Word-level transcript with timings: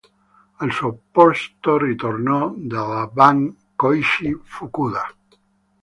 Al 0.57 0.71
suo 0.71 0.97
posto 1.11 1.77
ritornò 1.77 2.51
nella 2.57 3.05
band 3.13 3.53
Koichi 3.75 4.35
Fukuda. 4.43 5.03